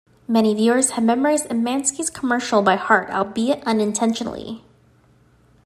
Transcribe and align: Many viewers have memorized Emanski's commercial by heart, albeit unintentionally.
Many 0.27 0.55
viewers 0.55 0.89
have 0.89 1.03
memorized 1.03 1.47
Emanski's 1.49 2.09
commercial 2.09 2.63
by 2.63 2.75
heart, 2.75 3.11
albeit 3.11 3.63
unintentionally. 3.67 4.63